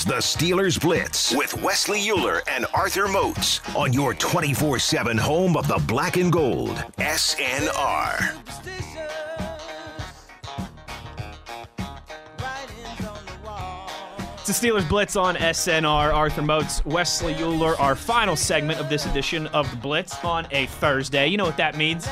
[0.00, 5.58] Is the Steelers Blitz with Wesley Uhler and Arthur Moats on your 24 7 home
[5.58, 6.70] of the black and gold.
[6.96, 8.34] SNR.
[14.38, 16.14] It's the Steelers Blitz on SNR.
[16.14, 20.64] Arthur Moats, Wesley Uhler, our final segment of this edition of the Blitz on a
[20.64, 21.26] Thursday.
[21.26, 22.08] You know what that means.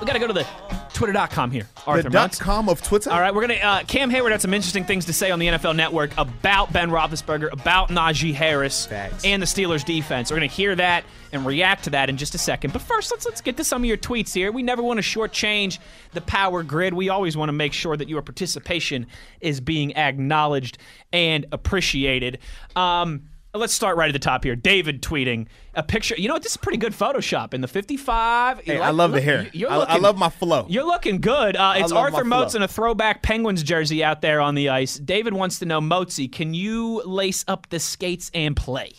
[0.00, 0.46] We got to go to the
[0.94, 3.10] twitter.com here, Arthur the dot com of Twitter.
[3.10, 3.54] All right, we're gonna.
[3.54, 6.90] Uh, Cam Heyward had some interesting things to say on the NFL Network about Ben
[6.90, 9.24] Roethlisberger, about Najee Harris, Facts.
[9.24, 10.30] and the Steelers defense.
[10.30, 12.72] We're gonna hear that and react to that in just a second.
[12.72, 14.50] But first, let's let's get to some of your tweets here.
[14.52, 15.78] We never want to shortchange
[16.12, 16.94] the power grid.
[16.94, 19.06] We always want to make sure that your participation
[19.40, 20.78] is being acknowledged
[21.12, 22.38] and appreciated.
[22.76, 23.24] Um,
[23.56, 24.56] Let's start right at the top here.
[24.56, 26.16] David tweeting a picture.
[26.18, 26.42] You know what?
[26.42, 28.58] This is pretty good Photoshop in the 55.
[28.60, 29.48] Hey, like- I love the hair.
[29.52, 30.66] you're I, I love my flow.
[30.68, 31.54] you're looking good.
[31.56, 34.96] Uh, it's Arthur Moats in a throwback Penguins jersey out there on the ice.
[34.98, 38.92] David wants to know, Moatsy, can you lace up the skates and play?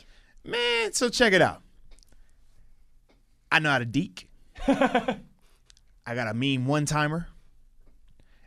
[0.45, 1.61] Man, so check it out.
[3.52, 4.30] I know how to deke.
[4.67, 5.17] I
[6.14, 7.28] got a mean one timer.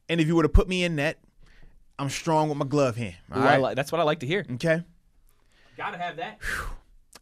[0.09, 1.19] And if you were to put me in net,
[1.98, 3.17] I'm strong with my glove hand.
[3.31, 3.77] All Ooh, right.
[3.77, 4.47] that's what I like to hear.
[4.55, 4.83] okay.
[5.79, 6.39] Gotta have that.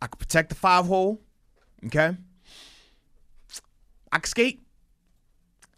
[0.03, 1.21] I can protect the five hole.
[1.85, 2.17] Okay.
[4.11, 4.63] I can skate.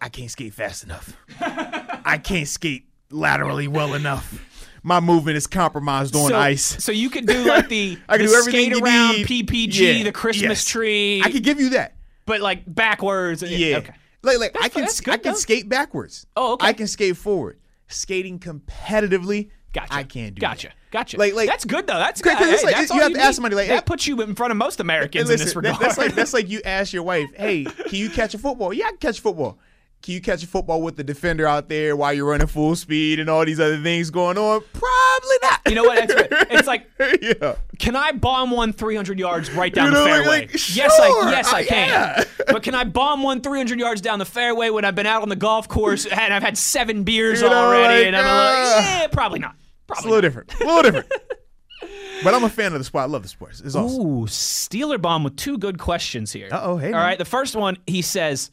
[0.01, 1.17] I can't skate fast enough.
[1.41, 4.45] I can't skate laterally well enough.
[4.85, 6.83] My movement is compromised on so, ice.
[6.85, 9.27] So you could do like the, I can the do everything skate around need.
[9.27, 10.65] PPG, Yeah, the Christmas yes.
[10.65, 11.97] tree, I can give you that.
[12.27, 13.43] but like backwards.
[13.43, 13.79] and- Yeah.
[13.79, 13.93] Okay.
[14.23, 15.39] Like like That's I can that's I can though.
[15.39, 16.27] skate backwards.
[16.37, 16.67] Oh, okay.
[16.69, 17.59] I can skate forward.
[17.89, 19.93] Skating competitively, Gotcha.
[19.95, 20.69] I can't do Gotcha.
[20.69, 20.75] that.
[20.91, 21.19] Gotcha.
[21.19, 21.99] Like- like- that's good though.
[21.99, 22.37] That's good.
[22.39, 24.51] Hey, like- that's you have to ask somebody, like, that hey- puts you in front
[24.51, 25.77] of most Americans And in this listen, regard.
[25.77, 28.73] that- that's like that's like you ask your wife, "Hey, can you catch a football?"
[28.73, 29.59] Yeah, I can catch a football.
[30.01, 33.19] Can you catch a football with the defender out there while you're running full speed
[33.19, 34.63] and all these other things going on?
[34.73, 35.61] Probably not.
[35.69, 35.99] you know what?
[36.09, 36.15] It's,
[36.51, 36.89] it's like
[37.21, 37.57] yeah.
[37.79, 40.41] Can I bomb one 300 yards right down You the know, like- fairway?
[40.47, 41.89] like, yes, I yes I uh, can.
[41.89, 42.25] yeah.
[42.47, 45.29] but can I bomb one 300 yards down the fairway when I've been out on
[45.29, 48.77] the golf course and I've had seven beers You know, already like, and I'm like,
[48.85, 49.57] uh, yeah, probably not.
[49.91, 50.55] It's a little different.
[50.61, 51.13] A little different.
[52.25, 53.03] but I'm a fan of the sport.
[53.03, 53.61] I love the sports.
[53.61, 54.01] It's awesome.
[54.01, 56.49] Ooh, Steeler bomb with two good questions here.
[56.53, 57.03] Uh-oh, hey, All man.
[57.03, 58.51] right, the first one he says.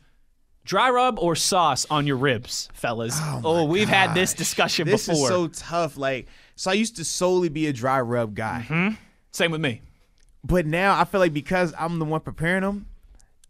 [0.66, 3.18] Dry rub or sauce on your ribs, fellas?
[3.44, 5.24] Oh, we've had this Gosh, discussion This before.
[5.24, 5.96] is so tough.
[5.96, 8.62] Like, so I used to solely be a dry rub guy.
[8.62, 8.90] hmm
[9.32, 9.82] Same with me.
[10.44, 12.88] But now I feel like because I'm the one preparing them,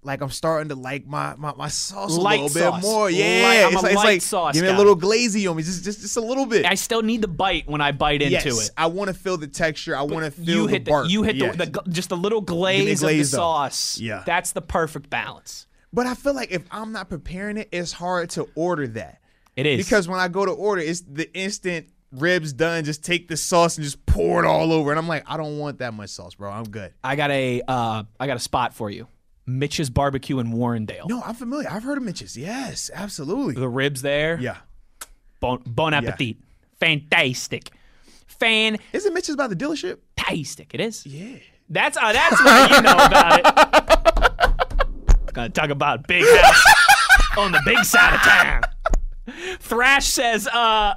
[0.04, 2.82] like I'm starting to like my my, my sauce Light a little sauce.
[2.82, 3.06] bit more.
[3.06, 4.76] Light- Yeah, I'm it's a like, it's like sauce give me guy.
[4.76, 6.66] a little glazy on me, just just just a little bit.
[6.66, 8.70] I still need the bite when I bite into it.
[8.78, 9.96] I want to feel the texture.
[9.96, 11.06] I want to feel you the hit bark.
[11.06, 11.56] the you hit Yes.
[11.56, 13.38] the, the just the little glaze, of the glaze, though.
[13.38, 13.98] sauce.
[14.00, 14.24] Yeah.
[14.26, 15.66] that's the perfect balance.
[15.96, 19.22] But I feel like if I'm not preparing it, it's hard to order that
[19.56, 22.84] It is because when I go to order, it's the instant ribs done.
[22.84, 25.58] Just take the sauce and just pour it all over, and I'm like, I don't
[25.58, 26.52] want that much sauce, bro.
[26.52, 26.94] I'm good.
[27.02, 29.08] I got a uh, I got a spot for you,
[29.46, 31.08] Mitch's Barbecue in Warrendale.
[31.08, 31.70] No, I'm familiar.
[31.72, 32.36] I've heard of Mitch's.
[32.36, 33.56] Yes, absolutely.
[33.56, 34.58] The ribs there, Yeah.
[35.40, 36.38] bon, bon appetit,
[36.82, 37.72] fantastic,
[38.28, 38.80] Fan.
[38.92, 40.00] Isn't Mitch's by the dealership?
[40.18, 40.74] Fantastic.
[40.74, 41.06] It is.
[41.06, 41.38] Yeah.
[41.70, 44.12] That's uh, that's what you know about it.
[45.36, 46.64] Gonna talk about big house
[47.38, 48.62] on the big side of town.
[49.60, 50.96] Thrash says, uh,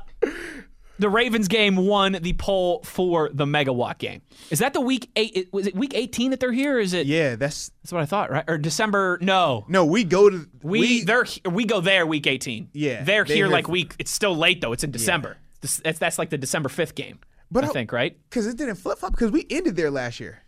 [0.99, 4.23] the Ravens game won the poll for the megawatt game.
[4.51, 5.49] Is that the week eight?
[5.53, 6.77] Was it week eighteen that they're here?
[6.77, 7.07] Or is it?
[7.07, 8.45] Yeah, that's That's what I thought, right?
[8.49, 9.19] Or December?
[9.21, 9.85] No, no.
[9.85, 12.69] We go to we, they're we go there week eighteen.
[12.73, 13.95] Yeah, they're they're here here like for- week.
[13.99, 14.73] It's still late though.
[14.73, 15.37] It's in December.
[15.61, 17.19] This, that's that's like the December fifth game.
[17.51, 18.17] But I I- think right.
[18.29, 20.43] because it didn't flip flop because we ended there last year.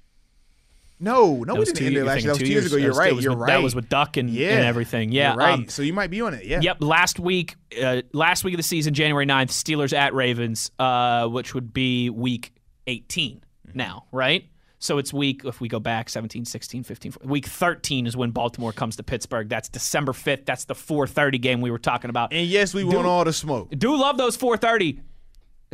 [1.01, 2.33] No, no, we didn't two end you're last year.
[2.35, 2.77] That was two years ago.
[2.77, 3.15] That You're right.
[3.23, 3.47] You're with- right.
[3.55, 4.51] That was with Duck and, yeah.
[4.51, 5.13] and everything.
[5.13, 5.31] Yeah.
[5.31, 5.55] You're right.
[5.55, 6.45] um, so you might be on it.
[6.45, 6.61] Yeah.
[6.61, 6.77] Yep.
[6.83, 11.55] Last week, uh, last week of the season, January 9th, Steelers at Ravens, uh, which
[11.55, 12.53] would be week
[12.87, 13.79] 18 Mm-hmm.
[13.79, 14.47] now, right?
[14.79, 18.73] So it's week, if we go back 17, 16, 15, week 13 is when Baltimore
[18.73, 19.49] comes to Pittsburgh.
[19.49, 20.47] That's December 5th.
[20.47, 22.33] That's the 430 game we were talking about.
[22.33, 23.71] And yes, we want all the smoke.
[23.77, 25.01] Do love those 430.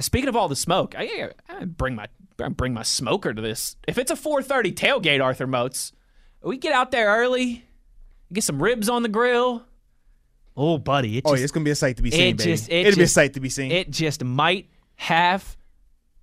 [0.01, 2.07] Speaking of all the smoke, I, I bring my
[2.37, 3.77] bring my smoker to this.
[3.89, 5.93] If it's a 430 tailgate, Arthur Moats,
[6.43, 7.65] we get out there early,
[8.33, 9.65] get some ribs on the grill.
[10.57, 12.37] Oh, buddy, it Oh, just, yeah, it's gonna be a sight to be seen, it
[12.39, 12.51] baby.
[12.53, 13.71] just- it It'll be a sight to be seen.
[13.71, 15.57] it just might have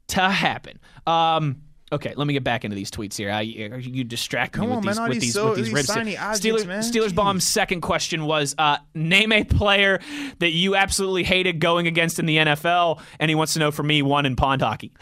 [0.07, 0.79] to happen.
[1.05, 1.61] Um,
[1.91, 3.29] okay, let me get back into these tweets here.
[3.29, 5.57] I, you distract Come me with on, these man, all with these these, so- with
[5.57, 5.87] these these ribs.
[5.93, 6.81] shiny objects, Steelers, man.
[6.81, 7.15] Steelers Jeez.
[7.15, 9.99] bomb's second question was uh, name a player
[10.39, 13.83] that you absolutely hated going against in the NFL, and he wants to know for
[13.83, 14.91] me one in pond hockey.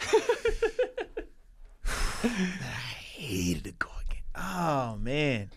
[2.28, 4.22] hated to go again.
[4.34, 5.50] Oh man.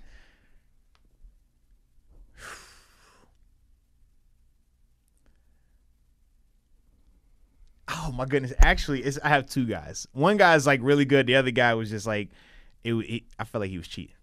[7.87, 8.53] Oh my goodness!
[8.59, 10.07] Actually, it's, I have two guys.
[10.11, 11.27] One guy's like really good.
[11.27, 12.29] The other guy was just like,
[12.83, 12.93] it.
[12.93, 14.15] it I felt like he was cheating.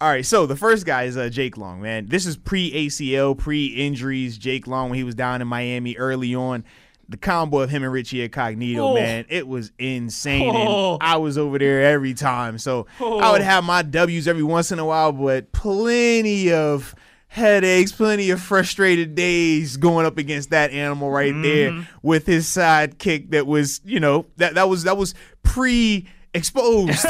[0.00, 2.06] All right, so the first guy is uh, Jake Long, man.
[2.06, 4.38] This is pre ACL, pre injuries.
[4.38, 6.64] Jake Long when he was down in Miami early on.
[7.08, 8.94] The combo of him and Richie Incognito, Oh.
[8.94, 10.52] man, it was insane.
[10.54, 10.94] Oh.
[10.94, 12.58] And I was over there every time.
[12.58, 13.44] So I would oh.
[13.44, 16.94] have my W's every once in a while, but plenty of
[17.28, 21.82] headaches, plenty of frustrated days going up against that animal right there mm-hmm.
[22.02, 27.04] with his sidekick that was, you know, that that was that was pre exposed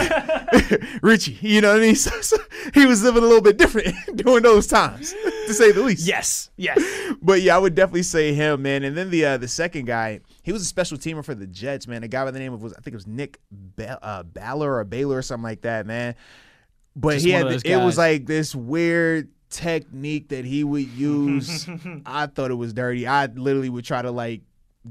[1.02, 1.38] Richie.
[1.40, 1.94] You know what I mean?
[1.98, 2.36] So, so
[2.74, 5.12] he was living a little bit different during those times,
[5.46, 6.06] to say the least.
[6.06, 6.80] Yes, yes.
[7.20, 8.84] But yeah, I would definitely say him, man.
[8.84, 11.86] And then the uh, the second guy, he was a special teamer for the Jets,
[11.88, 12.02] man.
[12.04, 14.78] A guy by the name of was I think it was Nick ba- uh, Baller
[14.78, 16.14] or Baylor or something like that, man.
[16.94, 21.68] But Just he had it was like this weird technique that he would use.
[22.06, 23.06] I thought it was dirty.
[23.06, 24.42] I literally would try to like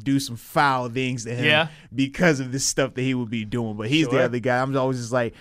[0.04, 1.68] do some foul things to him Yeah.
[1.94, 3.76] because of this stuff that he would be doing.
[3.78, 4.62] But he's the other guy.
[4.62, 5.34] I'm always just like.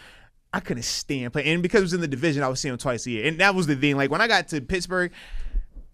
[0.53, 2.79] I couldn't stand playing, and because it was in the division, I was seeing him
[2.79, 3.97] twice a year, and that was the thing.
[3.97, 5.13] Like when I got to Pittsburgh,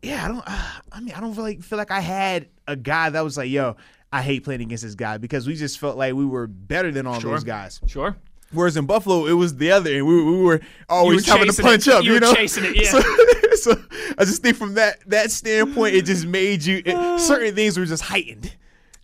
[0.03, 0.45] yeah, I don't.
[0.47, 3.37] Uh, I mean, I don't feel like feel like I had a guy that was
[3.37, 3.75] like, yo,
[4.13, 7.09] I hate playing against this guy because we just felt like we were better than
[7.09, 7.33] all Sure.
[7.33, 7.81] those guys.
[7.89, 8.17] Sure.
[8.53, 11.89] Whereas in Buffalo, it was the other, and we, we were always having to punch
[11.89, 11.95] it.
[11.95, 12.05] up.
[12.05, 12.91] You You, were know, chasing it, yeah.
[12.91, 13.01] So,
[13.63, 13.81] so
[14.19, 17.87] I just think from that that standpoint, it just made you it, certain things were
[17.87, 18.55] just heightened,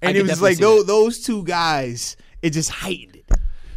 [0.02, 3.24] and it was like those, those two guys, it just heightened it.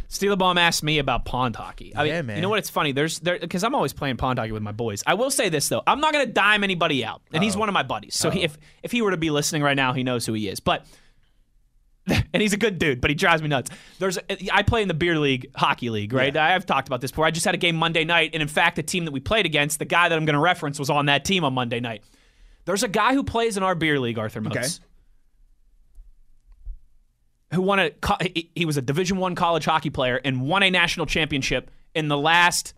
[0.08, 1.94] Steeler Bomb asked me about pond hockey.
[1.94, 2.36] I Yeah, mean, man.
[2.36, 2.58] You know what?
[2.58, 2.92] It's funny.
[2.92, 5.02] There's there because I'm always playing pond hockey with my boys.
[5.06, 5.82] I will say this though.
[5.86, 8.14] I'm not gonna dime anybody out, and he's one of my buddies.
[8.14, 10.48] So he, if if he were to be listening right now, he knows who he
[10.48, 10.60] is.
[10.60, 10.84] But
[12.32, 13.70] and he's a good dude, but he drives me nuts.
[13.98, 14.18] There's
[14.52, 16.36] I play in the beer league, hockey league, right?
[16.36, 17.24] I've talked about this before.
[17.26, 19.46] I just had a game Monday night, and in fact, the team that we played
[19.46, 22.02] against, the guy that I'm going to reference, was on that team on Monday night.
[22.64, 24.86] There's a guy who plays in our beer league, Arthur Moats, Okay.
[27.56, 27.90] who won a
[28.22, 32.08] he- he was a Division One college hockey player and won a national championship in
[32.08, 32.74] the last.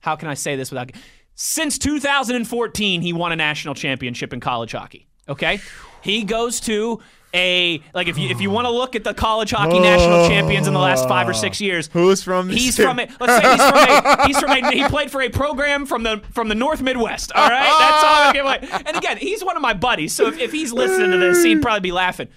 [0.00, 0.90] How can I say this without?
[1.34, 5.06] Since 2014, he won a national championship in college hockey.
[5.28, 5.60] Okay,
[6.02, 7.00] he goes to
[7.34, 10.66] a like if you if you want to look at the college hockey national champions
[10.66, 12.48] in the last five or six years, Who's from?
[12.48, 15.28] He's from a let's say he's from a he's from a he played for a
[15.28, 17.32] program from the from the North Midwest.
[17.34, 18.82] All right, that's all I'm gonna give away.
[18.86, 21.60] And again, he's one of my buddies, so if, if he's listening to this, he'd
[21.60, 22.28] probably be laughing.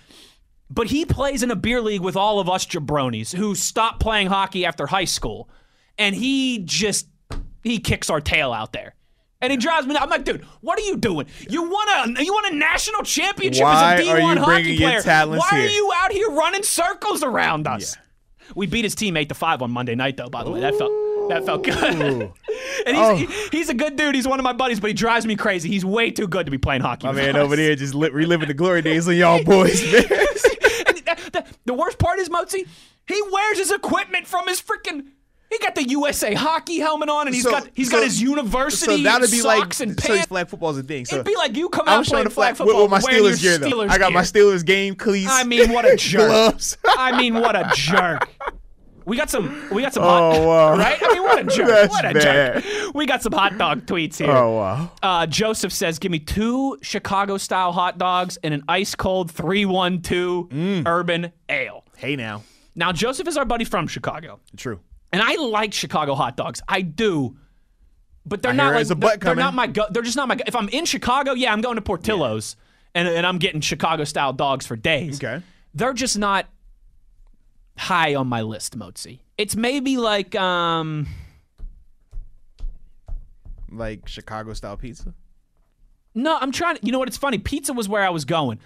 [0.69, 4.27] But he plays in a beer league with all of us jabronis who stopped playing
[4.27, 5.49] hockey after high school,
[5.97, 7.07] and he just
[7.63, 8.95] he kicks our tail out there.
[9.41, 9.93] And he drives me.
[9.93, 10.03] nuts.
[10.03, 11.25] I'm like, dude, what are you doing?
[11.49, 14.45] You won a you won a national championship Why as a are D1 you hockey
[14.63, 15.27] bringing your player.
[15.27, 17.97] Why are you out here running circles around us?
[18.55, 20.29] We beat his team eight to five on Monday night, though.
[20.29, 20.91] By the way, that felt
[21.29, 21.73] that felt good.
[22.05, 22.31] and
[22.85, 23.15] he's, Oh.
[23.15, 24.13] he- he's a good dude.
[24.15, 25.69] He's one of my buddies, but he drives me crazy.
[25.69, 27.07] He's way too good to be playing hockey.
[27.07, 27.41] My man us.
[27.43, 29.95] over there just li- reliving the glory days of y'all boys, man.
[29.95, 32.67] And the, the, the worst part is, Mozi,
[33.07, 35.07] he wears his equipment from his freaking.
[35.51, 38.21] He got the USA hockey helmet on, and he's So- got he's so- got his
[38.21, 40.27] university so that'd be like socks and so pants.
[40.27, 41.05] flag football's a thing.
[41.05, 42.91] So It'd be like you come I'm out showing playing the flag flag football with
[42.91, 43.67] my wearing your Steelers gear though.
[43.69, 44.11] Steelers I got gear.
[44.11, 45.29] my Steelers game cleats.
[45.29, 46.27] I mean, what a jerk!
[46.29, 46.77] gloves.
[46.97, 48.29] I mean, what a jerk.
[49.03, 49.67] We got some.
[49.71, 50.03] We got some.
[50.03, 50.77] hot, Oh, wow.
[50.77, 50.97] Right?
[51.01, 51.89] I mean, what a jerk!
[51.89, 52.63] What a bad.
[52.63, 52.93] jerk!
[52.93, 54.31] We got some hot dog tweets here.
[54.31, 54.91] oh wow.
[55.03, 60.83] Uh, Joseph says, "Give me two Chicago-style hot dogs and an ice-cold three-one-two Mm.
[60.87, 62.43] urban ale." Hey now.
[62.75, 64.79] Now, Joseph is our buddy from Chicago, True.
[65.11, 66.61] And I like Chicago hot dogs.
[66.67, 67.37] I do.
[68.25, 69.85] But they're I not like they're, they're not my go.
[69.89, 70.35] They're just not my.
[70.35, 72.55] Go- if I'm in Chicago, yeah, I'm going to Portillo's,
[72.93, 75.23] and, and I'm getting Chicago style dogs for days.
[75.23, 75.43] Okay.
[75.73, 76.47] They're just not
[77.77, 79.19] high on my list, Mozi.
[79.37, 81.07] It's maybe like um
[83.71, 85.13] Like Chicago style pizza.
[86.13, 86.85] no, I'm trying to.
[86.85, 87.07] You know what?
[87.07, 87.37] It's funny.
[87.37, 88.59] Pizza was where I was going.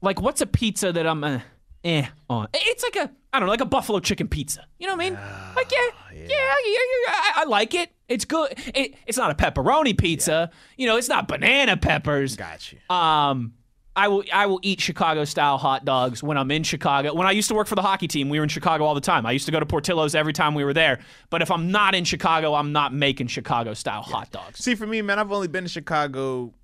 [0.00, 1.40] Like, what's a pizza that I'm uh,
[1.84, 2.48] eh on?
[2.52, 4.66] It's like a I don't know, like a buffalo chicken pizza.
[4.78, 5.18] You know what I mean?
[5.56, 5.78] like yeah,
[6.12, 7.90] yeah, yeah, yeah, yeah, I, I like it.
[8.08, 8.52] It's good.
[8.74, 10.50] It, it's not a pepperoni pizza.
[10.76, 12.36] You know, it's not banana peppers.
[12.36, 12.78] Got you.
[12.94, 13.54] Um,
[13.94, 17.14] I will I will eat Chicago style hot dogs when I'm in Chicago.
[17.14, 19.02] When I used to work for the hockey team, we were in Chicago all the
[19.02, 19.26] time.
[19.26, 21.00] I used to go to Portillo's every time we were there.
[21.28, 24.86] But if I'm not in Chicago, I'm not making Chicago style hot dogs See, for
[24.86, 26.54] me, man, I've only been to Chicago.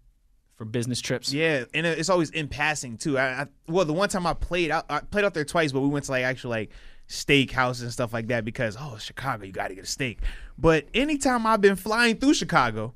[0.58, 1.32] For business trips.
[1.32, 3.16] Yeah, and it's always in passing too.
[3.16, 5.80] I, I well, the one time I played, out, I played out there twice, but
[5.80, 6.70] we went to like actual like
[7.06, 10.18] steak houses and stuff like that because oh, Chicago, you got to get a steak.
[10.58, 12.94] But anytime I've been flying through Chicago,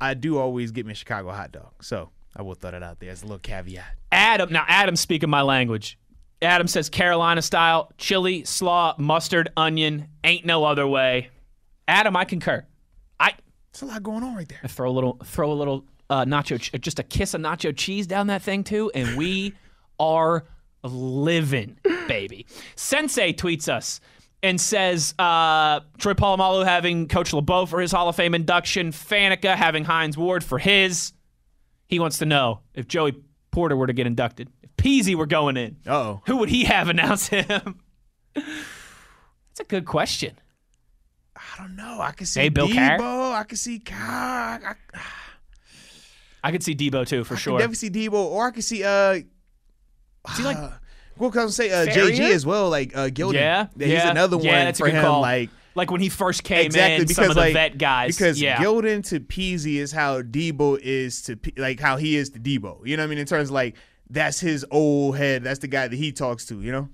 [0.00, 1.72] I do always get me a Chicago hot dog.
[1.80, 3.86] So I will throw that out there as a little caveat.
[4.12, 5.98] Adam, now Adam speaking my language.
[6.42, 11.30] Adam says Carolina style, chili, slaw, mustard, onion, ain't no other way.
[11.88, 12.66] Adam, I concur.
[13.18, 13.34] I
[13.70, 14.60] It's a lot going on right there.
[14.68, 18.26] throw a little, throw a little uh, nacho, just a kiss of nacho cheese down
[18.26, 19.54] that thing too, and we
[19.98, 20.44] are
[20.84, 22.44] living, baby.
[22.76, 24.00] Sensei tweets us
[24.42, 29.54] and says uh, Troy Polamalu having Coach LeBeau for his Hall of Fame induction, Faneca
[29.54, 31.12] having Hines Ward for his.
[31.88, 33.14] He wants to know if Joey
[33.50, 36.22] Porter were to get inducted, if Peasy were going in, Uh-oh.
[36.26, 37.80] who would he have announce him?
[38.34, 40.34] That's a good question.
[41.36, 42.00] I don't know.
[42.00, 42.98] I can see Hey, Bill Debo.
[42.98, 43.34] Carr?
[43.40, 44.60] I can see Carr.
[44.64, 45.00] I, I
[46.50, 47.58] could see Debo too for I sure.
[47.58, 49.20] definitely see Debo, or I could see uh,
[50.34, 50.58] See, like,
[51.18, 51.86] well, cause say uh?
[51.86, 53.34] JG as well, like uh, Gildon.
[53.34, 55.04] yeah, he's yeah, another one that's for a good him.
[55.04, 55.20] call.
[55.20, 58.16] Like like when he first came exactly in, because some of the like vet guys.
[58.16, 58.62] because yeah.
[58.62, 62.86] Gildon to Peasy is how Debo is to P- like how he is to Debo.
[62.86, 63.18] You know what I mean?
[63.18, 63.76] In terms of like
[64.10, 65.42] that's his old head.
[65.42, 66.60] That's the guy that he talks to.
[66.60, 66.88] You know?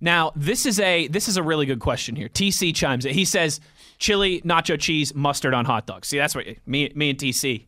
[0.00, 2.28] Now, this is a this is a really good question here.
[2.28, 3.14] TC chimes in.
[3.14, 3.60] He says
[3.98, 6.08] chili, nacho cheese, mustard on hot dogs.
[6.08, 7.66] See, that's what me me and TC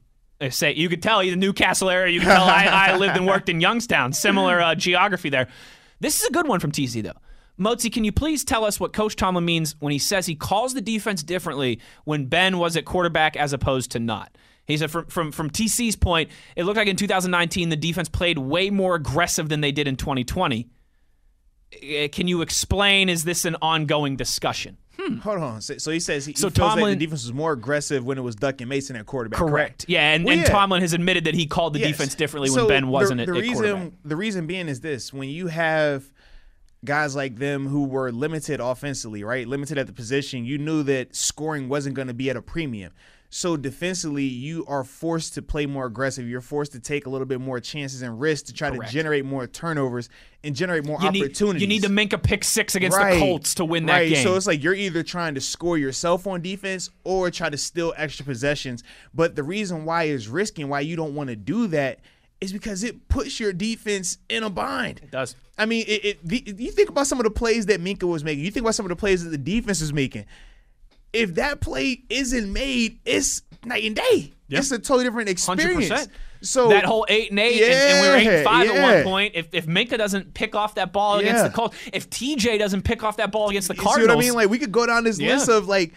[0.51, 0.75] say.
[0.75, 2.13] You could tell a New Castle area.
[2.13, 4.13] You can tell I, I lived and worked in Youngstown.
[4.13, 5.49] Similar uh, geography there.
[6.01, 7.13] This is a good one from TC though.
[7.59, 10.75] Motzi, can you please tell us what Coach Tomlin means when he says he calls
[10.75, 14.37] the defense differently when Ben was at quarterback as opposed to not?
[14.67, 18.39] He said from, from from TC's point, it looked like in 2019 the defense played
[18.39, 20.69] way more aggressive than they did in 2020.
[21.75, 23.09] Uh, Can you explain?
[23.09, 24.77] Is this an ongoing discussion?
[25.23, 25.61] Hold on.
[25.63, 28.19] So, so he says he, So he like Tomlin- the defense was more aggressive when
[28.19, 29.39] it was Duck and Mason at quarterback.
[29.41, 29.85] Correct.
[29.89, 30.49] Yeah, and, Well, and yeah.
[30.49, 31.89] Tomlin has admitted that he called the Yes.
[31.93, 33.93] defense differently So when Ben wasn't the, at, at reason quarterback.
[34.05, 36.05] the reason being is this when you have
[36.85, 41.15] guys like them who were limited offensively right limited at the position you knew that
[41.15, 42.93] scoring wasn't going to be at a premium
[43.35, 47.27] so defensively you are forced to play more aggressive you're forced to take a little
[47.27, 48.91] bit more chances and risks to try Correct.
[48.91, 50.11] to generate more turnovers
[50.45, 53.15] and generate more You need, opportunities you need to make a pick six against Right.
[53.15, 54.09] the Colts to win that right.
[54.11, 54.23] game.
[54.23, 57.95] So it's like you're either trying to score yourself on defense or try to steal
[57.97, 58.83] extra possessions.
[59.15, 62.01] But the reason why it's risking, why you don't want to do that
[62.43, 64.99] is because it puts your defense in a bind.
[65.03, 65.37] it does.
[65.57, 68.25] I mean, it, it, the, you think about some of the plays that Minkah was
[68.25, 68.45] making.
[68.45, 70.27] You think about some of the plays that the defense was making.
[71.13, 74.33] If that play isn't made, it's night and day.
[74.49, 74.59] Yeah.
[74.59, 75.89] It's a totally different experience.
[75.89, 76.09] 100%.
[76.43, 78.83] So that whole eight and eight, and, and we were eight and Yeah, five at
[78.83, 79.35] one point.
[79.37, 83.05] If if Minkah doesn't pick off that ball against the Colts, if TJ doesn't pick
[83.05, 84.35] off that ball against the Cardinals, You See what I mean?
[84.35, 85.35] Like we could go down this Yeah.
[85.35, 85.93] list of like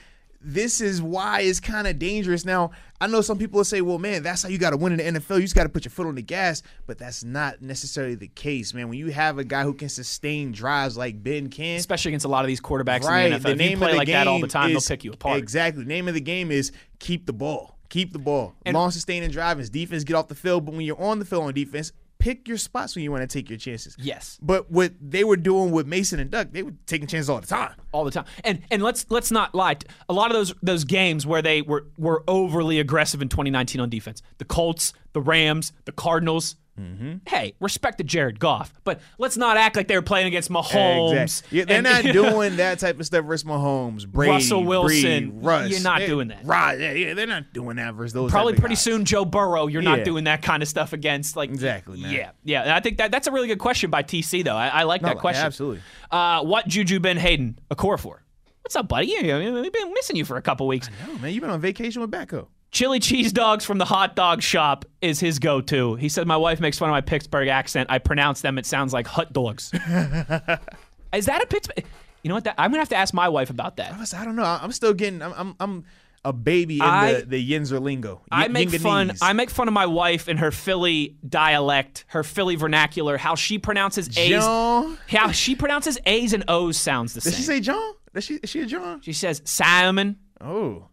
[0.45, 2.45] this is why it's kind of dangerous.
[2.45, 2.71] Now
[3.01, 5.13] I know some people will say, "Well, man, that's how you got to win in
[5.13, 5.37] the NFL.
[5.37, 8.27] You just got to put your foot on the gas." But that's not necessarily the
[8.27, 8.87] case, man.
[8.87, 12.29] When you have a guy who can sustain drives like Ben can, especially against a
[12.29, 13.31] lot of these quarterbacks right?
[13.31, 15.13] in the NFL, if you play like that all the time, is- they'll pick you
[15.13, 15.39] apart.
[15.39, 15.83] Exactly.
[15.83, 17.77] The name of the game is keep the ball.
[17.89, 18.53] Keep the ball.
[18.65, 19.69] And- Long sustaining drives.
[19.69, 22.57] Defense get off the field, but when you're on the field on defense, pick your
[22.57, 23.95] spots when you want to take your chances.
[23.99, 24.37] Yes.
[24.41, 27.47] But what they were doing with Mason and Duck, they were taking chances all the
[27.47, 27.73] time.
[27.91, 28.25] all the time.
[28.43, 29.77] And and let's let's not lie.
[30.09, 33.89] A lot of those those games where they were were overly aggressive in 2019 on
[33.89, 34.21] defense.
[34.37, 36.55] The Colts, the Rams, the Cardinals.
[36.79, 37.13] Mm-hmm.
[37.25, 41.21] Hey, respect to Jared Goff, but let's not act like they were playing against Mahomes.
[41.23, 41.57] Exactly.
[41.59, 45.31] Yeah, they're and- not doing that type of stuff versus Mahomes, Brady, Russell Wilson.
[45.31, 45.69] Brees, Russ.
[45.69, 46.45] You're not They- doing that.
[46.45, 46.77] Right?
[46.79, 48.29] Yeah, yeah, they're not doing that versus those.
[48.31, 48.81] Probably pretty guys.
[48.81, 49.67] soon, Joe Burrow.
[49.67, 52.11] You're not doing that kind of stuff against like Exactly, man.
[52.11, 52.61] Yeah, yeah.
[52.63, 54.55] And I think that that's a really good question by TC though.
[54.57, 55.45] I, I like No, that question.
[55.45, 55.81] absolutely.
[56.11, 58.21] Uh, what Juju Ben Haden a core for?
[58.63, 59.07] What's up, buddy?
[59.07, 60.89] Yeah, We've been missing you for a couple weeks.
[61.07, 62.47] No, man, you've been on vacation with Becco.
[62.75, 65.95] Chili cheese dogs from the hot dog shop is his go-to.
[65.95, 67.89] He said my wife makes fun of my Pittsburgh accent.
[67.89, 68.57] I pronounce them.
[68.57, 69.71] It sounds like hot dogs.
[71.13, 71.85] is that a Pittsburgh?
[72.21, 72.43] You know what?
[72.43, 73.93] That, I'm gonna have to ask my wife about that.
[74.13, 74.43] I don't know.
[74.43, 75.21] I'm still getting.
[75.21, 75.33] I'm.
[75.37, 75.85] I'm, I'm
[76.25, 78.21] a baby in I- the the Yinzer lingo.
[78.31, 79.13] I Y- make fun.
[79.21, 83.57] I make fun of my wife and her Philly dialect, her Philly vernacular, how she
[83.59, 84.31] pronounces A's.
[84.31, 84.97] John.
[85.07, 87.37] How she pronounces A's and O's sounds the Did same.
[87.37, 87.93] she say John?
[88.13, 88.33] Did she?
[88.35, 89.01] Is she a John?
[89.01, 90.17] she says Simon.
[90.41, 90.87] Oh,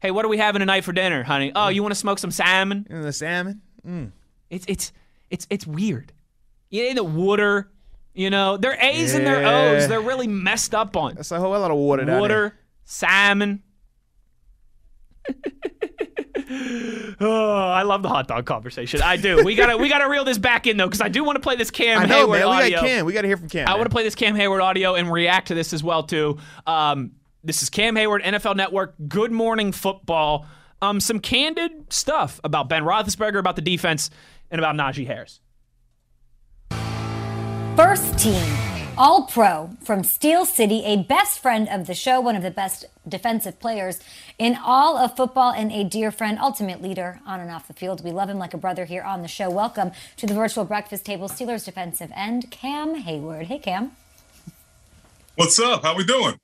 [0.00, 1.50] Hey, what are we having tonight for dinner, honey?
[1.54, 2.86] Oh, you want to smoke some salmon?
[2.88, 3.62] and the salmon.
[4.50, 4.92] It's it's
[5.30, 6.12] it's it's weird.
[6.70, 7.70] You know, the water.
[8.14, 9.86] You know, their A's and their O's.
[9.88, 11.14] They're really messed up on.
[11.14, 12.04] That's a whole lot of water.
[12.04, 13.62] down Water, salmon.
[17.20, 19.02] oh, I love the hot dog conversation.
[19.02, 19.44] I do.
[19.44, 21.56] We gotta we gotta reel this back in though, because I do want to play
[21.56, 21.98] this Cam.
[22.00, 22.48] I know, Heyward man.
[22.48, 22.80] We audio.
[22.80, 23.06] got Cam.
[23.06, 23.68] We got to hear from Cam.
[23.68, 26.38] I want to play this Cam Heyward audio and react to this as well too.
[26.66, 27.12] Um,
[27.48, 28.94] this is Cam Heyward, NFL Network.
[29.08, 30.46] Good morning football.
[30.82, 34.10] Um, some candid stuff about Ben Roethlisberger, about the defense,
[34.50, 35.40] and about Najee Harris.
[37.74, 38.44] First team,
[38.98, 42.84] All Pro from Steel City, a best friend of the show, one of the best
[43.08, 43.98] defensive players
[44.38, 48.04] in all of football, and a dear friend, ultimate leader on and off the field.
[48.04, 49.48] We love him like a brother here on the show.
[49.48, 53.44] Welcome to the virtual breakfast table, Steelers defensive end, Cam Heyward.
[53.44, 53.92] Hey, Cam.
[55.36, 55.82] What's up?
[55.82, 56.38] How we doing?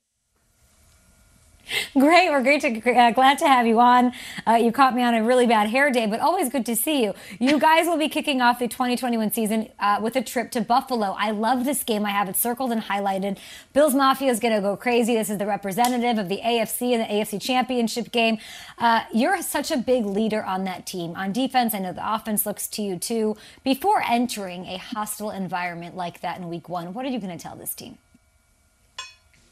[1.93, 2.31] Great.
[2.31, 4.13] We're great to uh, glad to have you on.
[4.47, 7.03] Uh, you caught me on a really bad hair day, but always good to see
[7.03, 7.15] you.
[7.39, 11.17] You guys will be kicking off the 2021 season uh, with a trip to Buffalo.
[11.19, 12.05] I love this game.
[12.05, 13.39] I have it circled and highlighted.
[13.73, 15.15] Bills Mafia is going to go crazy.
[15.15, 18.39] This is the representative of the AFC and the AFC Championship game.
[18.79, 21.15] Uh, you're such a big leader on that team.
[21.17, 23.37] On defense, I know the offense looks to you too.
[23.63, 27.43] Before entering a hostile environment like that in Week One, what are you going to
[27.43, 27.99] tell this team?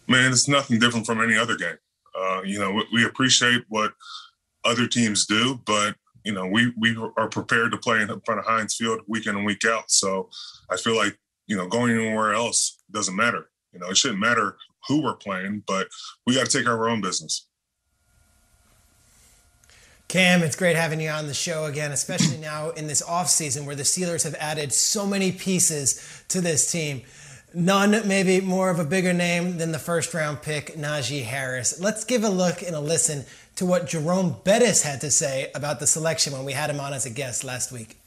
[0.06, 1.78] Man, it's nothing different from any other game.
[2.14, 3.92] Uh, you know, we appreciate what
[4.64, 8.46] other teams do, but you know, we we are prepared to play in front of
[8.46, 9.90] Heinz Field week in and week out.
[9.90, 10.30] So
[10.70, 13.50] I feel like you know, going anywhere else doesn't matter.
[13.72, 14.56] You know, it shouldn't matter
[14.88, 15.88] who we're playing, but
[16.26, 17.46] we got to take our own business.
[20.08, 23.74] Cam, it's great having you on the show again, especially now in this offseason where
[23.74, 27.02] the Steelers have added so many pieces to this team.
[27.54, 31.80] None maybe more of a bigger name than the first round pick, Najee Harris.
[31.80, 33.24] Let's give a look and a listen
[33.56, 36.92] to what Jerome Bettis had to say about the selection when we had him on
[36.92, 37.98] as a guest last week.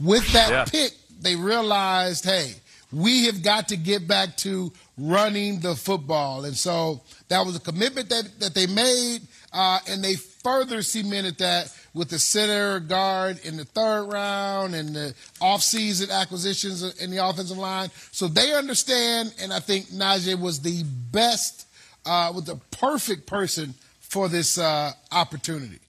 [0.00, 0.64] With that yeah.
[0.64, 2.54] pick, they realized, hey,
[2.92, 6.44] we have got to get back to running the football.
[6.44, 9.20] And so that was a commitment that, that they made,
[9.52, 14.94] uh, and they further cemented that with the center guard in the third round and
[14.94, 17.90] the offseason acquisitions in the offensive line.
[18.12, 21.66] So they understand, and I think Najee was the best,
[22.06, 25.80] uh, was the perfect person for this uh, opportunity.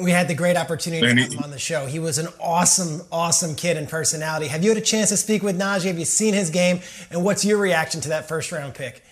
[0.00, 1.86] We had the great opportunity to have him on the show.
[1.86, 4.46] He was an awesome, awesome kid and personality.
[4.46, 5.86] Have you had a chance to speak with Najee?
[5.86, 6.80] Have you seen his game?
[7.10, 9.02] And what's your reaction to that first round pick?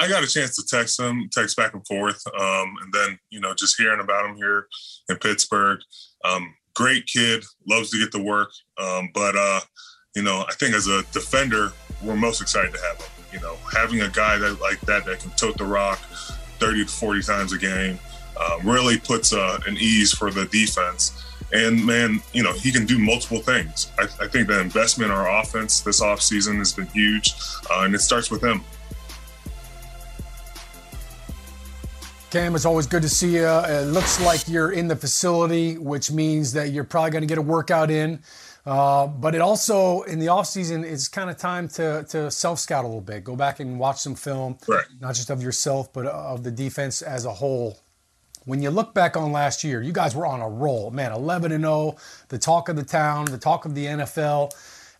[0.00, 3.38] I got a chance to text him, text back and forth, um, and then you
[3.38, 4.66] know just hearing about him here
[5.10, 5.78] in Pittsburgh.
[6.24, 9.60] Um, great kid, loves to get to work, um, but uh,
[10.16, 13.10] you know I think as a defender, we're most excited to have him.
[13.30, 16.90] You know, having a guy that like that that can tote the rock 30 to
[16.90, 17.98] 40 times a game
[18.38, 21.26] uh, really puts uh, an ease for the defense.
[21.52, 23.90] And man, you know, he can do multiple things.
[23.98, 27.34] I, I think the investment in our offense this offseason has been huge,
[27.70, 28.64] uh, and it starts with him.
[32.30, 33.48] Cam, it's always good to see you.
[33.48, 37.38] It looks like you're in the facility, which means that you're probably going to get
[37.38, 38.22] a workout in.
[38.64, 42.84] Uh, but it also, in the offseason, is kind of time to, to self scout
[42.84, 43.24] a little bit.
[43.24, 44.84] Go back and watch some film, right.
[45.00, 47.80] not just of yourself, but of the defense as a whole.
[48.44, 50.92] When you look back on last year, you guys were on a roll.
[50.92, 51.96] Man, 11 and 0,
[52.28, 54.52] the talk of the town, the talk of the NFL,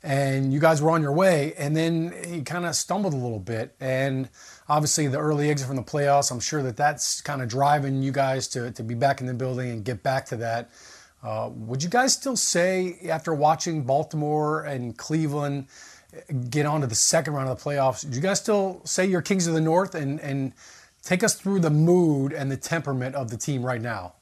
[0.02, 1.54] and you guys were on your way.
[1.58, 3.74] And then you kind of stumbled a little bit.
[3.80, 4.28] And
[4.68, 6.30] obviously the early exit from the playoffs.
[6.30, 9.34] I'm sure that that's kind of driving you guys to, to be back in the
[9.34, 10.70] building and get back to that.
[11.22, 15.66] Uh, would you guys still say, after watching Baltimore and Cleveland
[16.48, 19.20] get on to the second round of the playoffs, do you guys still say you're
[19.20, 20.54] Kings of the North and, and
[21.02, 24.14] take us through the mood and the temperament of the team right now?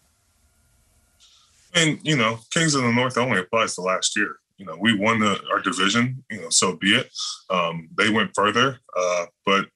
[1.73, 4.37] And, you know, Kings of the North only applies to last year.
[4.59, 7.11] You know, we won the, our division, you know, so be it.
[7.49, 9.67] Um, they went further, uh, but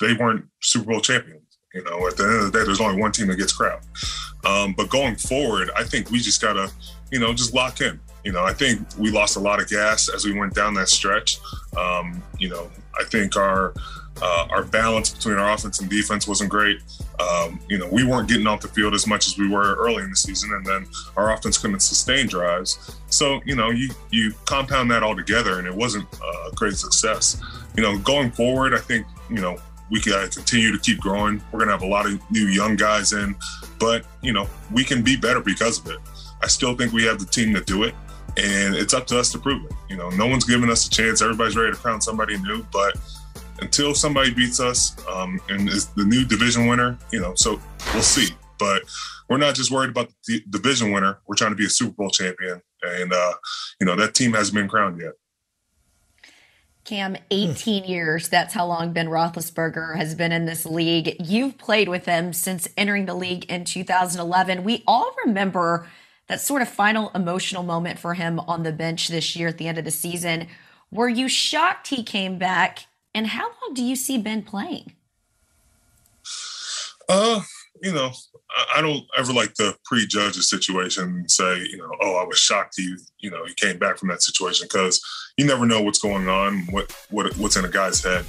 [0.00, 1.42] they weren't Super Bowl champions.
[1.74, 3.84] You know, at the end of the day, there's only one team that gets crowned.
[4.44, 6.70] Um, but going forward, I think we just gotta,
[7.10, 7.98] you know, just lock in.
[8.24, 10.88] You know, I think we lost a lot of gas as we went down that
[10.88, 11.38] stretch.
[11.76, 13.74] Um, you know, I think our
[14.20, 16.80] uh, our balance between our offense and defense wasn't great.
[17.18, 20.02] Um, you know, we weren't getting off the field as much as we were early
[20.02, 22.96] in the season, and then our offense couldn't sustain drives.
[23.08, 27.40] So, you know, you you compound that all together, and it wasn't a great success.
[27.76, 29.58] You know, going forward, I think you know
[29.90, 31.42] we got to continue to keep growing.
[31.52, 33.34] We're to have a lot of new young guys in,
[33.78, 35.98] but you know we can be better because of it.
[36.42, 37.94] I still think we have the team to do it,
[38.36, 39.72] and it's up to us to prove it.
[39.88, 41.22] You know, no one's giving us a chance.
[41.22, 42.96] Everybody's ready to crown somebody new, but
[43.62, 47.60] until somebody beats us um, and is the new division winner, you know, so
[47.94, 48.28] we'll see.
[48.58, 48.82] But
[49.28, 51.18] we're not just worried about the division winner.
[51.26, 53.32] We're trying to be a Super Bowl champion, and uh,
[53.80, 55.12] you know that team hasn't been crowned yet.
[56.84, 58.28] Cam, 18 years.
[58.28, 61.16] That's how long Ben Roethlisberger has been in this league.
[61.20, 64.64] You've played with him since entering the league in 2011.
[64.64, 65.88] We all remember
[66.26, 69.68] that sort of final emotional moment for him on the bench this year at the
[69.68, 70.48] end of the season.
[70.90, 72.86] Were you shocked he came back?
[73.14, 74.92] And how long do you see Ben playing?
[77.08, 77.42] Uh,
[77.82, 78.12] you know,
[78.74, 82.38] I don't ever like to prejudge a situation and say, you know, oh, I was
[82.38, 85.00] shocked he, you know, he came back from that situation because
[85.36, 88.24] you never know what's going on, what what what's in a guy's head.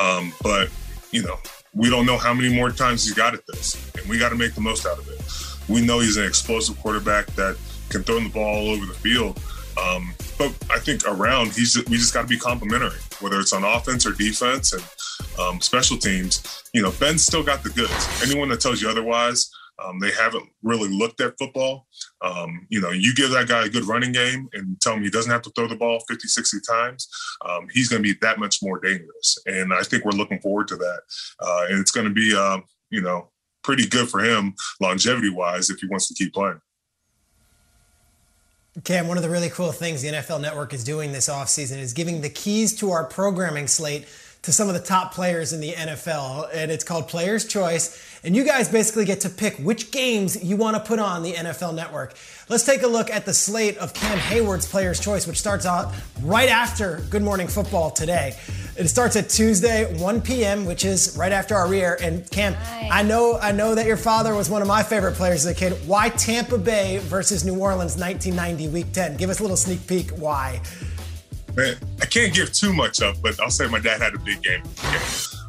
[0.00, 0.70] Um, but
[1.10, 1.36] you know,
[1.74, 4.36] we don't know how many more times he's got at this, and we got to
[4.36, 5.20] make the most out of it.
[5.68, 7.56] We know he's an explosive quarterback that
[7.88, 9.40] can throw the ball all over the field.
[9.80, 13.64] Um, but I think around, he's we just got to be complimentary, whether it's on
[13.64, 14.82] offense or defense, and
[15.38, 18.22] um, special teams, you know, Ben's still got the goods.
[18.22, 19.50] Anyone that tells you otherwise,
[19.82, 21.86] um, they haven't really looked at football.
[22.22, 25.10] Um, you know, you give that guy a good running game and tell him he
[25.10, 27.08] doesn't have to throw the ball 50, 60 times,
[27.48, 29.38] um, he's going to be that much more dangerous.
[29.46, 31.00] And I think we're looking forward to that.
[31.40, 33.30] Uh, and it's going to be, uh, you know,
[33.62, 36.60] pretty good for him longevity wise if he wants to keep playing.
[38.82, 41.92] Cam, one of the really cool things the NFL Network is doing this offseason is
[41.92, 44.04] giving the keys to our programming slate
[44.44, 47.98] to some of the top players in the NFL, and it's called Player's Choice.
[48.22, 51.32] And you guys basically get to pick which games you want to put on the
[51.32, 52.14] NFL Network.
[52.50, 55.94] Let's take a look at the slate of Cam Heyward's Player's Choice, which starts out
[56.22, 58.36] right after Good Morning Football today.
[58.76, 61.96] It starts at Tuesday, 1 p.m., which is right after our re-air.
[62.02, 62.90] And Cam, nice.
[62.92, 65.54] I know I know that your father was one of my favorite players as a
[65.54, 65.72] kid.
[65.86, 69.16] Why Tampa Bay versus New Orleans 1990 Week 10?
[69.16, 70.60] Give us a little sneak peek why.
[71.56, 74.42] Man, I can't give too much up, but I'll say my dad had a big
[74.42, 74.62] game.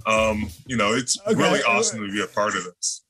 [0.06, 1.36] Um, you know, it's okay.
[1.36, 3.04] really awesome to be a part of this.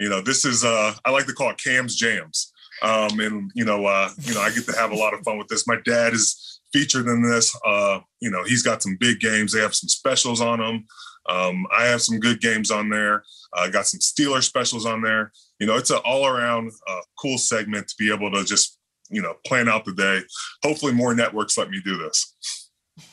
[0.00, 2.52] You know, this is uh, I like to call it Cam's Jams.
[2.82, 5.38] Um, and you know, uh, you know, I get to have a lot of fun
[5.38, 5.68] with this.
[5.68, 7.56] My dad is featured in this.
[7.64, 9.52] Uh, you know, he's got some big games.
[9.52, 10.84] They have some specials on them.
[11.28, 13.22] Um, I have some good games on there.
[13.54, 15.32] I uh, got some Steeler specials on there.
[15.60, 18.78] You know, it's an all around uh, cool segment to be able to just
[19.10, 20.20] you know, plan out the day.
[20.62, 22.34] Hopefully, more networks let me do this.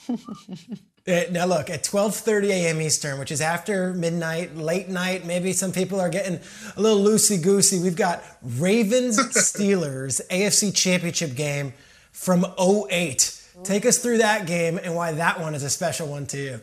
[1.32, 2.82] now look at 12:30 a.m.
[2.82, 5.26] Eastern, which is after midnight, late night.
[5.26, 6.40] Maybe some people are getting
[6.76, 7.80] a little loosey goosey.
[7.80, 11.74] We've got Ravens Steelers AFC Championship game
[12.12, 13.42] from 08.
[13.64, 16.62] Take us through that game and why that one is a special one to you.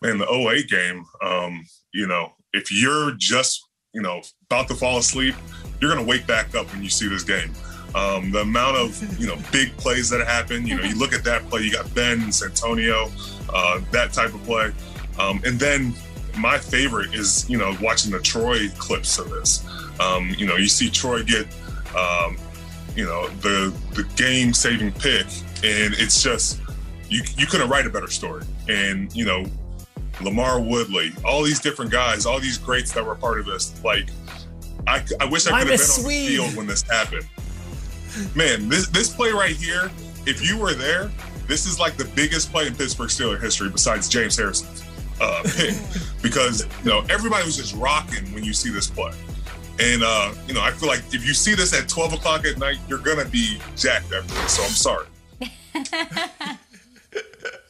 [0.00, 1.04] Man, the 08 game.
[1.22, 5.34] Um, you know, if you're just you know about to fall asleep,
[5.80, 7.52] you're gonna wake back up when you see this game.
[7.94, 10.66] Um, the amount of you know big plays that happen.
[10.66, 11.62] You know, you look at that play.
[11.62, 13.10] You got Ben and Santonio,
[13.52, 14.72] uh, that type of play,
[15.18, 15.94] um, and then
[16.38, 19.66] my favorite is you know watching the Troy clips of this.
[20.00, 21.46] Um, you know, you see Troy get
[21.94, 22.38] um,
[22.96, 25.26] you know the the game saving pick,
[25.62, 26.60] and it's just
[27.10, 28.44] you you couldn't write a better story.
[28.70, 29.44] And you know,
[30.14, 34.08] LaMarr Woodley, all these different guys, all these greats that were part of this, like.
[34.84, 37.24] I, I wish I could have been on the field when this happened
[38.34, 39.90] man, this this play right here,
[40.26, 41.10] if you were there,
[41.46, 44.82] this is like the biggest play in Pittsburgh Steelers history besides James Harrison's
[45.20, 45.74] uh, pick,
[46.22, 49.12] because you know everybody was just rocking when you see this play.
[49.80, 52.58] And uh, you know, I feel like if you see this at 12 o'clock at
[52.58, 54.56] night, you're gonna be jacked after this.
[54.56, 55.06] So I'm sorry.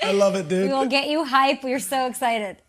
[0.02, 0.68] I love it, dude.
[0.68, 1.62] We will get you hype.
[1.62, 2.61] We're so excited.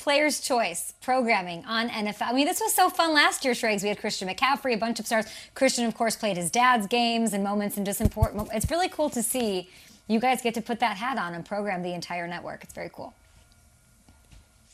[0.00, 2.30] Player's Choice programming on NFL.
[2.30, 3.82] I mean, this was so fun last year, Schrags.
[3.82, 5.26] We had Christian McCaffrey, a bunch of stars.
[5.54, 8.48] Christian, of course, played his dad's games and moments and just important.
[8.54, 9.68] It's really cool to see
[10.08, 12.64] you guys get to put that hat on and program the entire network.
[12.64, 13.12] It's very cool.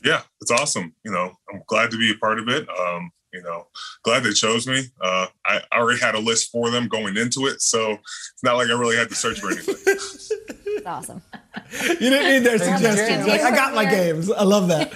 [0.01, 0.93] Yeah, it's awesome.
[1.03, 2.65] You know, I'm glad to be a part of it.
[2.69, 3.67] Um, you know,
[4.03, 4.83] glad they chose me.
[5.01, 8.69] Uh, I already had a list for them going into it, so it's not like
[8.69, 9.75] I really had to search for anything.
[10.83, 11.21] That's awesome.
[11.81, 13.27] You didn't need their suggestions.
[13.27, 14.31] Like, I got my games.
[14.31, 14.93] I love that.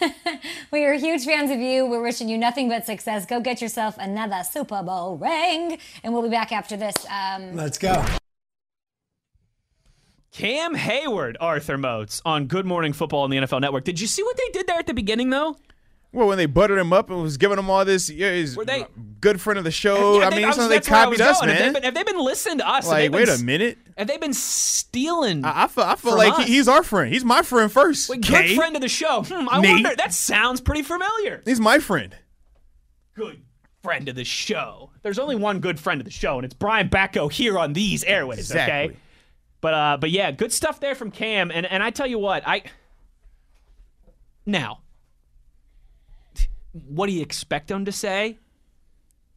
[0.70, 1.86] we are huge fans of you.
[1.86, 3.26] We're wishing you nothing but success.
[3.26, 6.94] Go get yourself another Super Bowl ring, and we'll be back after this.
[7.10, 8.04] Um, Let's go.
[10.32, 13.84] Cam Heyward, Arthur Moats on Good Morning Football on the NFL Network.
[13.84, 15.56] Did you see what they did there at the beginning, though?
[16.12, 18.64] Well, when they buttered him up and was giving him all this, yeah, he's Were
[18.64, 18.84] they,
[19.20, 20.20] good friend of the show.
[20.20, 21.50] I mean, it's not they copied us, man.
[21.50, 22.88] Have they, been, have they, been, listening to us?
[22.88, 23.78] Like, wait been, a minute.
[23.96, 25.44] Have they been stealing?
[25.44, 27.12] I, I feel, I feel like he's our friend.
[27.12, 28.08] He's my friend first.
[28.08, 29.22] Wait, good friend of the show.
[29.22, 29.84] Hmm, I Nate.
[29.84, 29.96] wonder.
[29.96, 31.42] That sounds pretty familiar.
[31.44, 32.16] He's my friend.
[33.14, 33.42] Good
[33.82, 34.90] friend of the show.
[35.02, 38.02] There's only one good friend of the show, and it's Brian Batko here on these
[38.02, 38.38] airways.
[38.40, 38.90] Exactly.
[38.90, 38.96] Okay.
[39.60, 41.50] But uh, but yeah, good stuff there from Cam.
[41.50, 42.62] And and I tell you what, I
[44.46, 44.80] now
[46.72, 48.38] what do you expect him to say?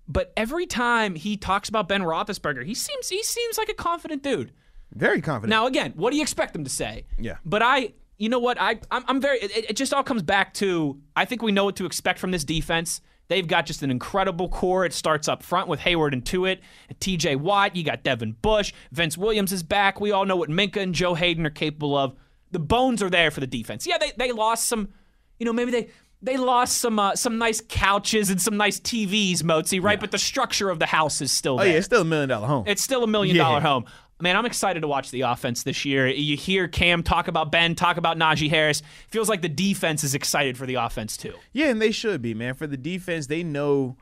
[0.07, 4.21] But every time he talks about Ben Roethlisberger, he seems he seems like a confident
[4.21, 4.51] dude.
[4.93, 5.49] Very confident.
[5.49, 7.05] Now again, what do you expect him to say?
[7.17, 7.37] Yeah.
[7.45, 9.39] But I, you know what, I I'm, I'm very.
[9.39, 12.31] It, it just all comes back to I think we know what to expect from
[12.31, 13.01] this defense.
[13.27, 14.85] They've got just an incredible core.
[14.85, 16.59] It starts up front with Heyward and Tuitt,
[16.99, 17.75] TJ Watt.
[17.75, 18.73] You got Devin Bush.
[18.91, 20.01] Vince Williams is back.
[20.01, 22.15] We all know what Minkah and Joe Haden are capable of.
[22.51, 23.87] The bones are there for the defense.
[23.87, 24.89] Yeah, they, they lost some,
[25.39, 25.89] you know, maybe they
[26.23, 29.93] they lost some uh, some nice couches and some nice TVs, Mozi, right?
[29.93, 29.99] Yeah.
[29.99, 31.67] But the structure of the house is still there.
[31.67, 32.63] Oh yeah, it's still a million dollar home.
[32.65, 33.43] It's still a million yeah.
[33.43, 33.85] dollar home
[34.23, 36.07] man, I'm excited to watch the offense this year.
[36.07, 38.81] You hear Cam talk about Ben, talk about Najee Harris.
[39.09, 41.33] Feels like the defense is excited for the offense too.
[41.51, 42.53] Yeah, and they should be, man.
[42.53, 43.97] For the defense, they know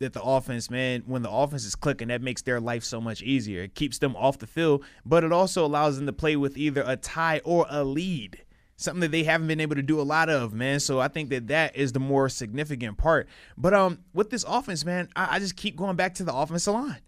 [0.00, 3.22] that the offense, man, when the offense is clicking, that makes their life so much
[3.22, 3.62] easier.
[3.62, 6.82] It keeps them off the field, but it also allows them to play with either
[6.84, 8.42] a tie or a lead.
[8.76, 10.80] Something that they haven't been able to do a lot of, man.
[10.80, 13.28] So I think that that is the more significant part.
[13.56, 16.74] But um, with this offense, man, I, I just keep going back to the offensive
[16.74, 16.98] line.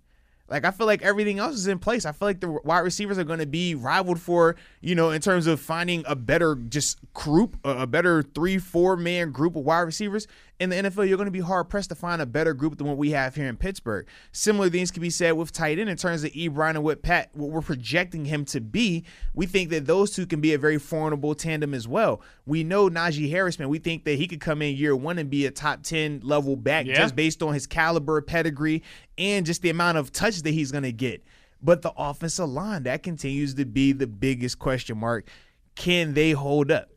[0.49, 2.05] Like I feel like everything else is in place.
[2.05, 5.21] I feel like the wide receivers are going to be rivaled for, you know, in
[5.21, 9.81] terms of finding a better just group, a better three, four man group of wide
[9.81, 10.27] receivers
[10.61, 11.09] in the NFL.
[11.09, 13.35] You're going to be hard pressed to find a better group than what we have
[13.35, 14.07] here in Pittsburgh.
[14.33, 16.49] Similar things can be said with tight end in terms of E.
[16.49, 19.05] Ebron and what Pat, what we're projecting him to be.
[19.35, 22.21] We think that those two can be a very formidable tandem as well.
[22.47, 23.69] We know Najee Harris, man.
[23.69, 26.57] We think that he could come in year one and be a top ten level
[26.57, 26.95] back Yeah.
[26.95, 28.83] just based on his caliber, pedigree,
[29.19, 31.25] and just the amount of touch that he's going to get.
[31.63, 35.27] But the offensive line, that continues to be the biggest question mark.
[35.75, 36.91] Can they hold up?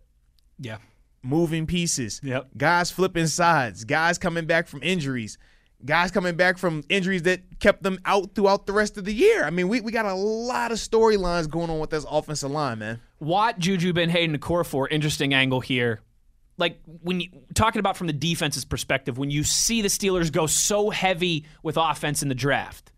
[0.59, 0.77] Yeah.
[1.27, 2.21] Moving pieces.
[2.23, 2.51] Yep.
[2.57, 3.83] Guys flipping sides.
[3.83, 5.37] Guys coming back from injuries.
[5.83, 9.43] Guys coming back from injuries that kept them out throughout the rest of the year.
[9.43, 12.79] I mean, we, we got a lot of storylines going on with this offensive line,
[12.79, 13.01] man.
[13.19, 15.99] Watt, Juju, Ben Haden, and Okorafor, interesting angle here.
[16.57, 20.47] Like when you talking about from the defense's perspective, when you see the Steelers go
[20.47, 22.93] so heavy with offense in the draft,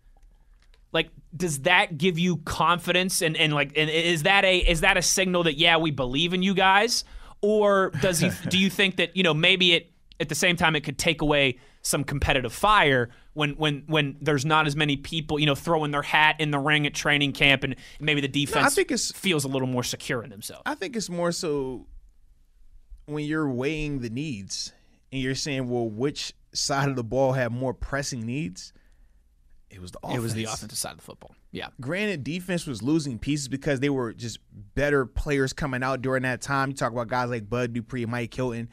[0.92, 4.96] like does that give you confidence and, and like and is that a is that
[4.96, 7.04] a signal that yeah we believe in you guys
[7.42, 10.76] or does he do you think that you know maybe it at the same time
[10.76, 15.38] it could take away some competitive fire when when when there's not as many people
[15.38, 18.66] you know throwing their hat in the ring at training camp and maybe the defense
[18.66, 20.62] i think it's- feels a little more secure in themselves.
[20.66, 21.86] I think it's more so
[23.06, 24.72] when you're weighing the needs
[25.10, 28.72] and you're saying, well, which side of the ball have more pressing needs?
[29.70, 30.18] It was the offense.
[30.18, 31.34] It was the offensive side of the football.
[31.52, 31.68] Yeah.
[31.80, 34.38] Granted, defense was losing pieces because they were just
[34.74, 36.70] better players coming out during that time.
[36.70, 38.68] You talk about guys like Bud Dupree, Mike Hilton.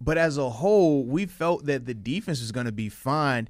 [0.00, 3.48] But as a whole, we felt that the defense was going to be fine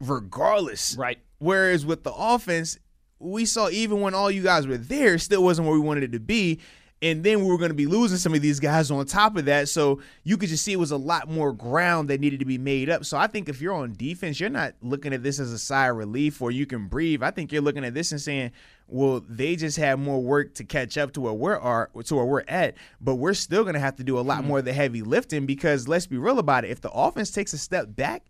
[0.00, 0.96] regardless.
[0.98, 1.18] Right.
[1.38, 2.78] Whereas with the offense,
[3.18, 6.12] we saw even when all you guys were there, still wasn't where we wanted it
[6.12, 6.60] to be.
[7.02, 9.46] And then we were going to be losing some of these guys on top of
[9.46, 9.68] that.
[9.68, 12.58] So you could just see it was a lot more ground that needed to be
[12.58, 13.04] made up.
[13.04, 15.88] So I think if you're on defense, you're not looking at this as a sigh
[15.88, 17.22] of relief or you can breathe.
[17.22, 18.52] I think you're looking at this and saying,
[18.86, 22.24] well, they just have more work to catch up to where we're are to where
[22.24, 24.48] we're at, but we're still going to have to do a lot mm-hmm.
[24.48, 26.70] more of the heavy lifting because let's be real about it.
[26.70, 28.22] If the offense takes a step back,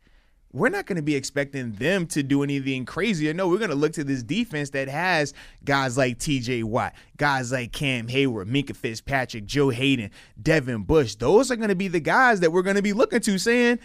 [0.53, 3.33] we're not going to be expecting them to do anything crazier.
[3.33, 5.33] No, we're going to look to this defense that has
[5.65, 10.11] guys like TJ Watt, guys like Cam Heyward, Minkah Fitzpatrick, Joe Haden,
[10.41, 11.15] Devin Bush.
[11.15, 13.79] Those are going to be the guys that we're going to be looking to saying,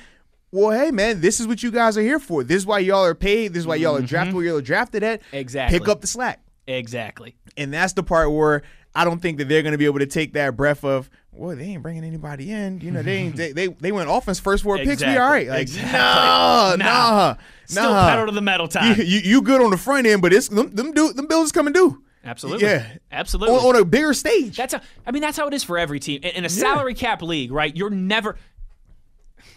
[0.51, 2.43] well, hey, man, this is what you guys are here for.
[2.43, 3.53] This is why y'all are paid.
[3.53, 4.49] This is why y'all are drafted where mm-hmm.
[4.49, 5.21] y'all are drafted at.
[5.31, 5.79] Exactly.
[5.79, 6.41] Pick up the slack.
[6.67, 7.35] Exactly.
[7.55, 10.05] And that's the part where I don't think that they're going to be able to
[10.05, 12.81] take that breath of, well, they ain't bringing anybody in.
[12.81, 15.03] You know, they ain't, they, they they went offense first four picks.
[15.03, 15.47] We all right.
[15.47, 15.91] Like, Exactly.
[15.93, 16.85] nah, Nah.
[16.85, 18.09] nah, Still nah.
[18.09, 18.97] pedal to the metal time.
[18.97, 21.51] You, you, you good on the front end, but it's them them, do, them bills
[21.51, 22.03] coming due.
[22.23, 22.65] Absolutely.
[22.67, 22.85] Yeah.
[23.11, 23.55] Absolutely.
[23.55, 24.57] On, on a bigger stage.
[24.57, 26.19] That's a, I mean, that's how it is for every team.
[26.23, 27.73] In, in a salary cap league, right?
[27.75, 28.35] You're never.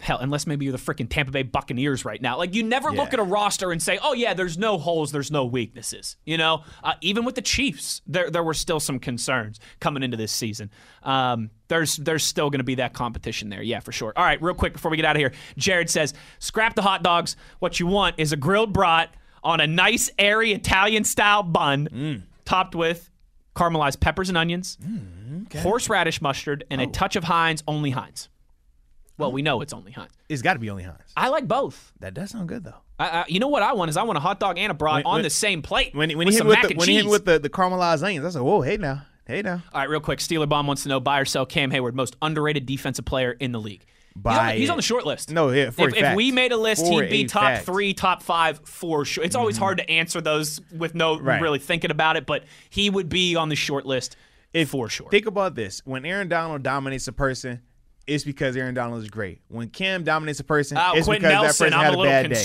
[0.01, 2.37] Hell, unless maybe you're the freaking Tampa Bay Buccaneers right now.
[2.37, 5.29] Like, you never look at a roster and say, oh, yeah, there's no holes, there's
[5.31, 6.17] no weaknesses.
[6.25, 10.17] You know, uh, even with the Chiefs, there, there were still some concerns coming into
[10.17, 10.71] this season.
[11.03, 13.61] Um, there's there's still going to be that competition there.
[13.61, 14.11] Yeah, for sure.
[14.15, 17.03] All right, real quick before we get out of here, Jared says, scrap the hot
[17.03, 17.35] dogs.
[17.59, 22.75] What you want is a grilled brat on a nice, airy Italian style bun, topped
[22.75, 23.09] with
[23.55, 24.77] caramelized peppers and onions,
[25.61, 28.29] horseradish mustard, and a touch of Heinz, only Heinz.
[29.21, 30.11] Well, we know it's only Heinz.
[30.29, 30.97] it's got to be only Heinz.
[31.15, 31.91] I like both.
[31.99, 32.75] That does sound good though.
[32.99, 34.75] I, I, you know what I want is I want a hot dog and a
[34.75, 36.63] brat When- on when- the same plate When, he- when with he hit with mac
[36.63, 37.11] the, and when he hit cheese.
[37.11, 39.63] with the, the caramelized onions, I was like, whoa, hey now, hey now.
[39.73, 40.19] All right, real quick.
[40.19, 43.51] Steeler Bomb wants to know buy or sell Cam Heyward, most underrated defensive player in
[43.51, 43.85] the league.
[44.13, 45.31] He's on, Buy he's on the short list.
[45.31, 47.65] No, yeah, for if, a if we made a list, For he'd be top fact.
[47.65, 49.23] three, top five for sure.
[49.23, 49.63] It's always mm-hmm.
[49.63, 51.41] hard to answer those with no Right.
[51.41, 54.17] really thinking about it, but he would be on the short list
[54.53, 55.09] if, for sure.
[55.09, 57.61] Think about this: when Aaron Donald dominates a person,
[58.13, 59.41] it's because Aaron Donald is great.
[59.47, 61.95] When Cam dominates a person, Uh, it's Quenton because Nelson, that person I'm had a
[61.95, 62.35] a, little bad day.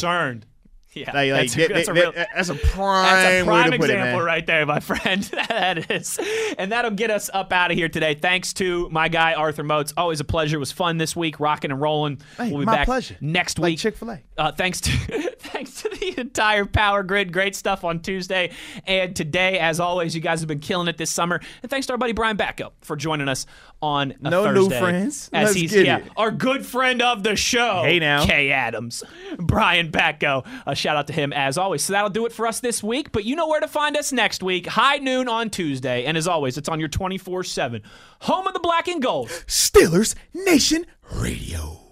[0.96, 2.12] Yeah, like, that's, a, that- that's a real.
[2.12, 5.22] that's a prime, That's a prime put it, example right there, my friend.
[5.48, 6.18] that is.
[6.58, 8.14] And that'll get us up out of here today.
[8.14, 9.92] Thanks to my guy, Arthur Moats.
[9.96, 10.56] Always a pleasure.
[10.56, 12.20] It was fun this week, rocking and rolling.
[12.38, 13.16] Hey, we'll be my back pleasure.
[13.20, 13.78] next Like week.
[13.78, 14.20] Chick-fil-A.
[14.38, 14.90] Uh, thanks to
[15.38, 17.32] thanks to the entire Power Grid.
[17.32, 18.50] Great stuff on Tuesday
[18.86, 19.58] and today.
[19.58, 21.40] As always, you guys have been killing it this summer.
[21.62, 23.46] And thanks to our buddy Brian Batko for joining us
[23.82, 25.28] on a No new friends.
[25.32, 26.04] As Let's he's yeah, it.
[26.16, 27.82] our good friend of the show.
[27.84, 28.24] Hey, now.
[28.24, 29.04] Kay Adams,
[29.38, 30.46] Brian Batko.
[30.66, 31.82] A shout out to him as always.
[31.82, 33.10] So that'll do it for us this week.
[33.10, 34.66] But you know where to find us next week.
[34.66, 36.04] High noon on Tuesday.
[36.04, 37.82] And as always, it's on your 24 7
[38.20, 39.28] home of the black and gold.
[39.48, 41.85] Steelers Nation Radio.